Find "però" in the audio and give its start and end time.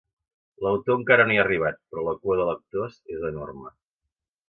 1.93-2.07